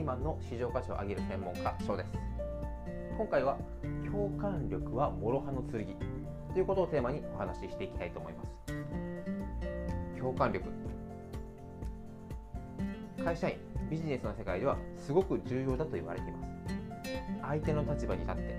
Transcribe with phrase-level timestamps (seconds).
[0.00, 2.10] リーマンの市場価値を上げる専門家翔です。
[3.18, 3.58] 今回は
[4.10, 5.94] 共感力は諸刃の剣
[6.54, 10.18] ということをテーマにお話ししていきたいと思います。
[10.18, 10.66] 共感力
[13.22, 13.58] 会社員
[13.90, 16.50] ビジネスの世界ではすごく重要だと言われています。
[17.42, 18.58] 相手の立場に立って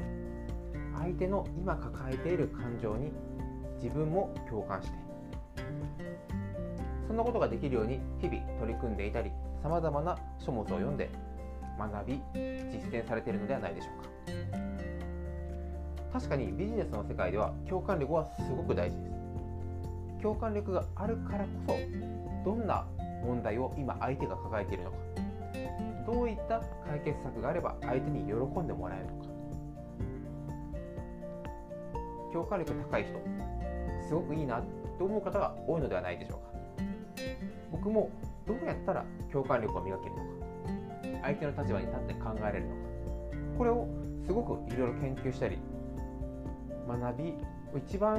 [0.95, 3.11] 相手の今抱えている感情に
[3.81, 4.97] 自分も共感して
[7.07, 9.31] そんなことができるように日々取り組んでいたり
[9.63, 11.09] さまざまな書物を読んで
[11.77, 14.09] 学び実践されているのではないでしょうか。
[16.13, 19.11] 確かにビジネスの世界では共感力はすごく大事です。
[20.21, 21.77] 共感力があるからこ
[22.45, 22.85] そどんな
[23.23, 24.97] 問題を今相手が抱えているのか
[26.05, 29.31] どういった解決策があれば相手に喜んでもらえるのか。
[32.33, 33.13] 共感力高い人
[34.07, 34.61] すごくいいな
[34.97, 36.51] と思う方が多いのではないでしょうか。
[37.71, 38.09] 僕も
[38.45, 40.40] どうやったら共感力を磨けるのか。
[41.21, 42.81] 相手の立場に立って考えられるのか。
[43.57, 43.87] これを
[44.25, 45.59] すごくいろいろ研究したり
[46.87, 47.33] 学び
[47.77, 48.17] 一番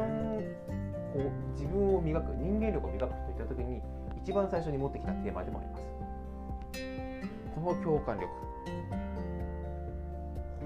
[1.12, 3.80] こう自分を磨く人間力を磨くといった時に
[4.23, 5.83] 一番最初に持ってきたテーマでもあります。
[7.55, 8.28] この共感力。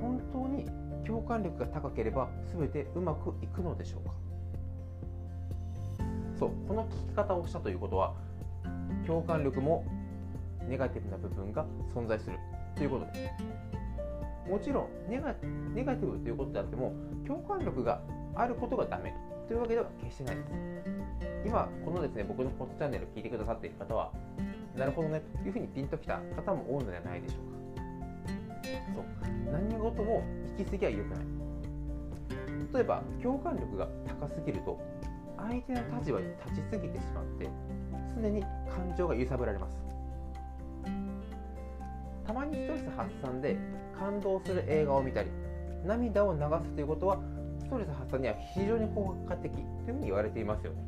[0.00, 0.66] 本当に
[1.06, 4.14] 共感力が高ければ全てうまくいくのでしょうか。
[6.38, 8.14] そうこの聞き方をしたということは
[9.06, 9.84] 共感力も
[10.68, 11.64] ネガティブな部分が
[11.94, 12.36] 存在する。
[12.74, 13.14] ということで。
[13.14, 15.34] すもちろんネガ
[15.74, 16.92] ネガティブということであっても
[17.26, 18.00] 共感力が
[18.34, 19.12] あることがダメ
[19.48, 20.50] というわけでは決してないです。
[21.44, 24.12] 今このですね僕のポッドチャンネルを聞いてくださっている方は
[24.76, 27.56] なるほどねというふうにピンときた方も多いのではないでしょうか。
[28.94, 29.52] そう。
[29.52, 30.22] 何事も
[30.58, 31.18] 行き過ぎは良くない。
[32.74, 33.88] 例えば共感力が
[34.20, 34.78] 高すぎると
[35.38, 37.48] 相手の立場に立ちすぎてしまって
[38.20, 39.78] 常に感情が揺さぶられます。
[42.46, 43.56] たまにストレス発散で
[43.98, 45.30] 感動する映画を見たり
[45.84, 47.18] 涙を流すということは
[47.58, 50.78] ストレス発散には非常に効果的というふうに言われていますよね。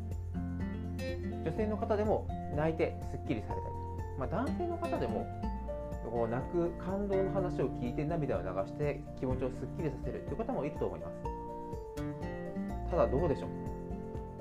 [1.44, 2.26] 女性の方でも
[2.56, 3.74] 泣いてすっきりされたり、
[4.18, 5.26] まあ、男性の方でも
[6.10, 11.14] こう泣く感動の話を聞いて涙を流して気持ちをすっきりさせるという方もいると思います。
[12.90, 13.48] ただどうでしょう？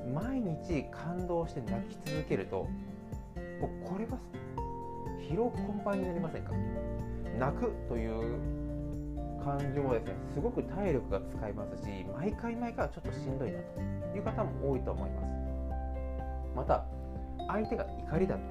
[0.10, 2.68] 毎日感動して泣き続けると
[3.60, 4.18] これは
[5.30, 6.52] 疲労困憊になりませんか？
[7.38, 8.40] 泣くという
[9.44, 15.28] 感情はですねすごく体力が使いますし毎回毎回はちょっとしんどいなという方も多いと思います。
[16.56, 16.86] また
[17.48, 18.42] 相手が怒りだと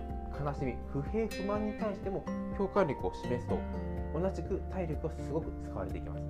[0.44, 2.24] 悲しみ不平不満に対しても
[2.56, 3.58] 共感力を示すと
[4.14, 6.22] 同じく体力がすごく使われていきます。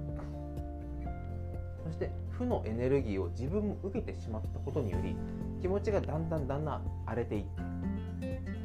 [1.85, 5.17] そして負のエネルギーを自分も受けてしまったことにより
[5.61, 7.51] 気持ちがだんだんだんだん荒れていって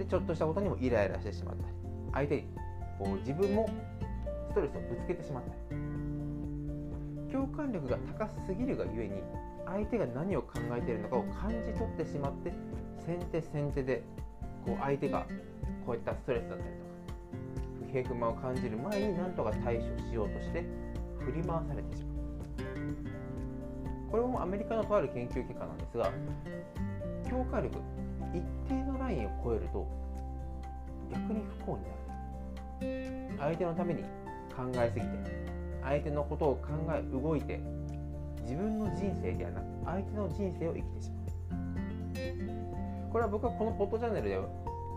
[0.01, 1.73] でちょっとしたことにもイライラしてしまったり
[2.13, 2.43] 相手に
[2.97, 3.69] こう自分も
[4.49, 5.81] ストレスをぶつけてしまったり。
[7.31, 9.13] 共感力が高すぎるがゆえに
[9.65, 12.51] 相手が何を考えているのかを感じ取ってしまって
[13.05, 14.03] 先手先手で
[14.65, 15.25] こう相手が
[15.85, 16.91] こういったストレスだったりとか
[17.85, 20.65] 不平不満を感じる前に何とか対処しようとして
[21.19, 22.11] 振り回されてしまう。
[24.11, 26.11] これもアメリカのとある研究結果なんですが
[27.29, 27.77] 共感力
[29.11, 29.87] 一定のラインを超えると
[31.11, 33.37] 逆に不幸になる。
[33.37, 34.07] 相手のために考
[34.75, 35.11] えすぎて
[35.83, 37.59] 相手のことを考え動いて
[38.43, 41.21] 自分の人生ではなく相手の人生を生きてしまう。
[43.11, 44.39] これは僕はこのポッドチャンネルで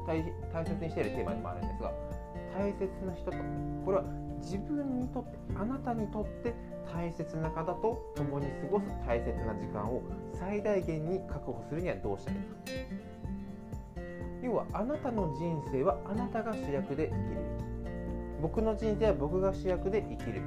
[0.06, 0.22] 大
[0.52, 1.92] 大切にしているテーマでもあるんですが
[2.56, 3.36] 大切な人と
[3.84, 4.04] これは
[4.40, 6.54] 自分にとってあなたにとって
[6.94, 10.02] 大切な方と共に過ごす大切な時間を
[10.38, 13.13] 最大限に確保するにはどうしたらいいか。
[14.44, 17.40] 要はあなたの人生はあなたが主役で生きる。
[17.82, 20.32] べき僕の人生は僕が主役で生きる。
[20.34, 20.44] べき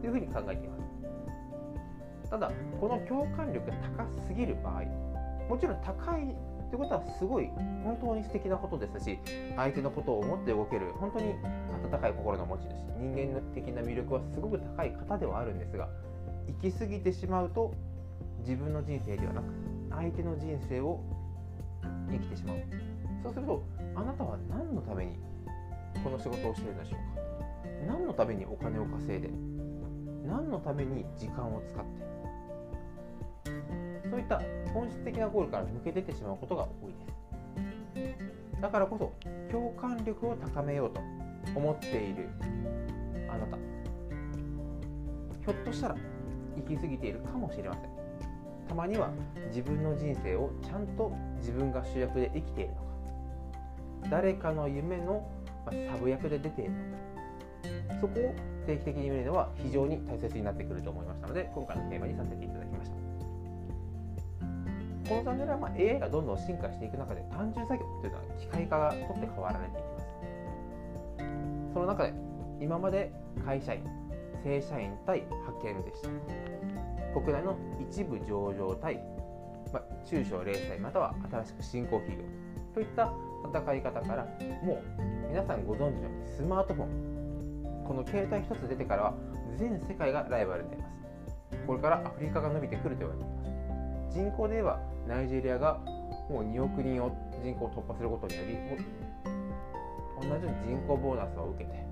[0.00, 2.30] というふうに考えています。
[2.30, 2.50] ただ
[2.80, 4.82] この共感力が高すぎる場合
[5.48, 6.36] もちろん高い
[6.70, 7.46] ということはすごい
[7.82, 9.18] 本当に素敵なことですし
[9.56, 11.32] 相手のことを思って動ける本当に
[11.90, 12.88] 温かい心の持ち主。
[12.98, 15.88] 人間的な魅力はすごく高い方ではあるんですが
[16.62, 17.74] 行き過ぎてしまうと
[18.40, 19.46] 自分の人生ではなく
[19.90, 21.00] 相手の人生を
[22.10, 22.87] 生きてしまう。
[23.22, 23.62] そうすると
[23.94, 25.18] あなたは何のために
[26.02, 27.06] この仕事をしているのでしょうか？
[27.86, 29.30] 何のためにお金を稼いで
[30.26, 32.08] 何のために時間を使って
[34.10, 34.40] そういった
[34.72, 38.60] 本質的なゴールから抜け出てしまうことが多いです。
[38.60, 39.12] だからこそ
[39.50, 41.00] 共感力を高めようと
[41.54, 42.28] 思っている
[43.30, 43.56] あなた。
[43.56, 45.96] ひょっとしたら
[46.56, 47.90] 行き過ぎているかもしれません。
[48.68, 49.10] たまには
[49.48, 52.87] 自分の人生をちゃんと自分が主役で生きているのか。
[54.10, 55.26] 誰かの夢の
[55.66, 56.78] サブ役で出ているの。
[57.88, 58.34] かそこを
[58.66, 62.96] 定期的に見るのは非常に大切になってくると思いましたので今回のテーマにさせていただきました。
[65.08, 70.08] このチャンネルはま AI がどんどん進化していく中で単純作業というのは機械化がとって変わられていきます。
[71.72, 72.12] その中で
[72.60, 73.10] 今まで
[73.44, 73.84] 会社員
[74.44, 76.08] 正社員対派遣でした。
[77.18, 78.96] 国内の一部上場対、
[79.72, 82.22] まあ、中小零細または新しく新興企業
[82.74, 83.12] といった
[83.44, 84.24] 戦い方から
[84.62, 86.88] もう皆さんご存知のようにスマートフォン。
[87.86, 89.14] この携帯一つ出てからは
[89.56, 90.98] 全世界がライバルになります。
[91.66, 93.48] これからアフリカが伸びてくると言われています。
[94.10, 95.78] 人口で言えばナイジェリアが
[96.28, 97.10] もう2億人を
[97.42, 98.56] 人口を突破することにより
[100.20, 101.86] 同じように人口ボーナスを受けて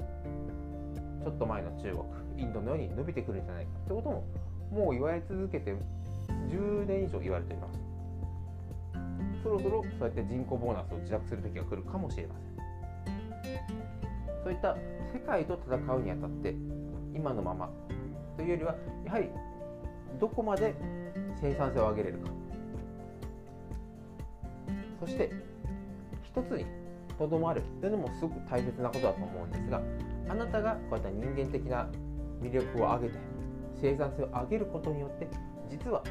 [1.24, 2.02] ちょっと前の中国
[2.36, 5.74] インドのように伸びてくるんじゃないかということももう言われ続けて
[6.50, 7.85] 10年以上言われています。
[9.46, 12.56] そろそろそうやって人口ボーナスを自覚する時が来るかもしれません。
[14.42, 14.76] そういった
[15.14, 16.54] 世界と戦うにあたって
[17.14, 17.70] 今のまま
[18.36, 19.28] というよりはやはり
[20.18, 20.74] どこまで
[21.40, 22.30] 生産性を上げれるか。
[24.98, 25.30] そして
[26.24, 26.66] 一つに
[27.16, 27.62] とどまる。
[27.80, 29.80] というのもすごく大切なことだと思うんですが
[30.28, 31.88] あなたがこうやって人間的な
[32.42, 33.14] 魅力を上げて
[33.80, 35.28] 生産性を上げることによって
[35.70, 36.02] 実は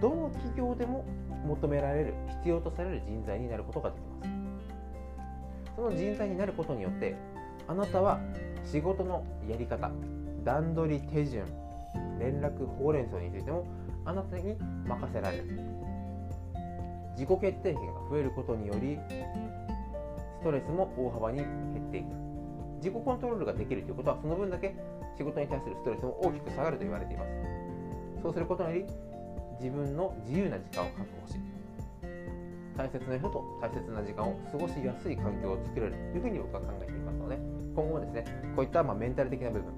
[0.00, 1.04] どの企業でも
[1.44, 4.30] 求められる必要とされる人材になることができます。
[5.76, 7.16] その人材になることによって
[7.66, 8.20] あなたは
[8.64, 9.90] 仕事のやり方
[10.44, 11.44] 段取り手順
[12.18, 13.66] 連絡ほうれん草についても
[14.04, 14.56] あなたに
[14.86, 15.44] 任せられる。
[17.16, 18.98] 自己決定権が増えることにより
[20.40, 21.46] ストレスも大幅に減
[21.88, 22.06] っていく。
[22.78, 24.74] 自己コントロールができるということはその分だけ
[25.16, 27.30] 仕事に対するストレスも大きく下がると言われています。
[28.22, 28.86] そうすることにより
[29.64, 31.40] 自分の自由な時間を確保し
[32.76, 37.36] 大切な人と大切な時間を過ごしやすい環境を作れるというふうに僕は考えていますので
[37.74, 38.24] 今後もですね
[38.54, 39.72] こういったまメンタル的な部分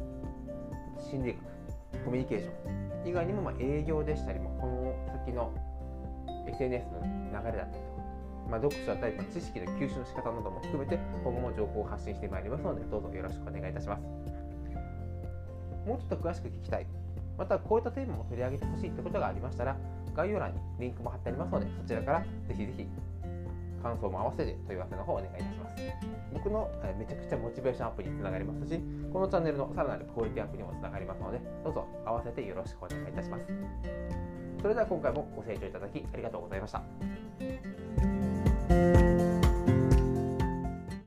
[0.98, 1.38] 心理
[1.92, 4.92] 学コミュニケーション以外にもま営業でしたりもこの
[5.24, 5.54] 先の
[6.48, 8.02] SNS の流れだったりとか、
[8.50, 14.02] まあ、読書だったり、ま知識の吸収の仕方なども含めて今後も情報を発信してまいりますのでどうぞよろしくお願いいたします。
[15.86, 17.05] もうちょっと詳しく聞きたい。
[17.38, 19.76] またこういったテーマも取り上げてほしいってことがありましたら
[20.14, 22.86] 概要欄にリンクも貼ってありますのでそちらからぜひぜひ
[23.82, 25.76] 感想も合わせて問い合わせの方をお願いいたします。
[26.32, 28.80] 僕のめちゃくちゃモチベーションアップにつながりますし
[29.12, 33.44] このチャンネルのさらなるクオリティアップにもつながりますのでどうぞ合わせてよろしくお願いいたします。
[34.60, 36.82] それでは今回もご清聴いただきありがとうございました。